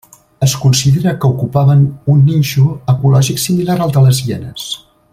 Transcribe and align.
Es 0.45 0.53
considera 0.61 1.13
que 1.25 1.29
ocupaven 1.33 1.83
un 2.15 2.25
nínxol 2.31 2.73
ecològic 2.95 3.45
similar 3.47 3.77
al 3.87 3.95
de 3.99 4.05
les 4.09 4.27
hienes. 4.31 4.69